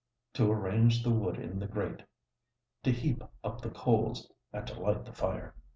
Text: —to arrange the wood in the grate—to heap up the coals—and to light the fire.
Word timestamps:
—to 0.33 0.51
arrange 0.51 1.03
the 1.03 1.11
wood 1.11 1.37
in 1.37 1.59
the 1.59 1.67
grate—to 1.67 2.89
heap 2.91 3.21
up 3.43 3.61
the 3.61 3.69
coals—and 3.69 4.65
to 4.65 4.79
light 4.79 5.05
the 5.05 5.13
fire. 5.13 5.53